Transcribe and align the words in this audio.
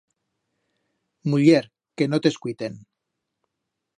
Muller, 1.33 1.61
que 2.03 2.09
no 2.13 2.21
t'escuiten. 2.27 2.83